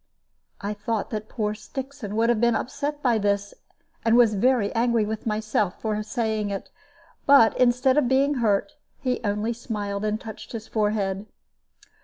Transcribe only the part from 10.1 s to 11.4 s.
touched his forehead.